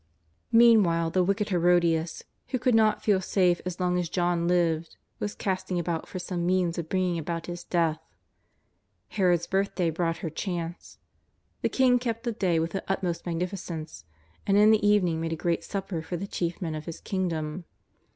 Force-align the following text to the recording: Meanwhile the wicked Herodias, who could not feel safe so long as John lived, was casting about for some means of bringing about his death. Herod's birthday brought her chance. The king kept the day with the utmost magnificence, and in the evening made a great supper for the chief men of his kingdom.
Meanwhile 0.51 1.11
the 1.11 1.23
wicked 1.23 1.49
Herodias, 1.49 2.23
who 2.47 2.57
could 2.57 2.73
not 2.73 3.03
feel 3.03 3.21
safe 3.21 3.61
so 3.67 3.75
long 3.83 3.99
as 3.99 4.09
John 4.09 4.47
lived, 4.47 4.97
was 5.19 5.35
casting 5.35 5.77
about 5.77 6.07
for 6.07 6.17
some 6.17 6.43
means 6.43 6.79
of 6.79 6.89
bringing 6.89 7.19
about 7.19 7.45
his 7.45 7.63
death. 7.63 7.99
Herod's 9.09 9.45
birthday 9.45 9.91
brought 9.91 10.17
her 10.25 10.31
chance. 10.31 10.97
The 11.61 11.69
king 11.69 11.99
kept 11.99 12.23
the 12.23 12.31
day 12.31 12.57
with 12.57 12.71
the 12.71 12.83
utmost 12.87 13.27
magnificence, 13.27 14.03
and 14.47 14.57
in 14.57 14.71
the 14.71 14.83
evening 14.83 15.21
made 15.21 15.33
a 15.33 15.35
great 15.35 15.63
supper 15.63 16.01
for 16.01 16.17
the 16.17 16.25
chief 16.25 16.63
men 16.63 16.73
of 16.73 16.85
his 16.85 16.99
kingdom. 16.99 17.65